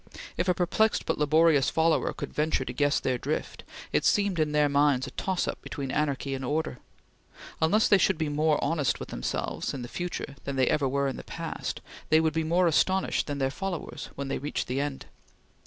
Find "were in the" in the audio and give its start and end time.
10.91-11.23